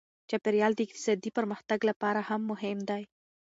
[0.29, 3.03] چاپیریال د اقتصادي پرمختګ لپاره هم مهم دی.